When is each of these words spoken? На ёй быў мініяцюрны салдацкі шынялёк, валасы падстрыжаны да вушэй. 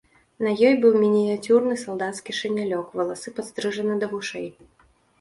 На 0.45 0.53
ёй 0.69 0.77
быў 0.85 0.93
мініяцюрны 1.03 1.77
салдацкі 1.83 2.37
шынялёк, 2.41 2.87
валасы 3.03 3.37
падстрыжаны 3.39 3.93
да 4.05 4.15
вушэй. 4.17 4.47